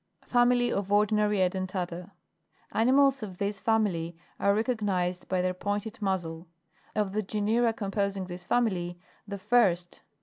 [0.25, 2.09] FAMILY OF ORDINARY EDENTATA.
[2.69, 2.69] 5.
[2.81, 6.47] Animals of this family are recognised by their pointed muzzle.
[6.95, 9.45] Of the genera composing this family, the 6.
[9.51, 9.99] 1st.